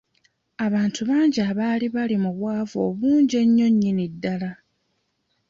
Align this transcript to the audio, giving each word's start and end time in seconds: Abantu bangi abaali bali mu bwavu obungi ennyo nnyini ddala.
Abantu 0.65 1.01
bangi 1.09 1.39
abaali 1.49 1.87
bali 1.95 2.15
mu 2.23 2.31
bwavu 2.37 2.77
obungi 2.87 3.35
ennyo 3.43 3.67
nnyini 3.71 4.05
ddala. 4.13 4.51